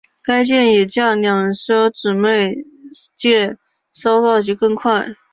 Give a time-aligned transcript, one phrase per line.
[0.23, 2.55] 该舰也较两艘姊妹
[3.13, 3.59] 舰
[3.91, 5.09] 稍大及更快。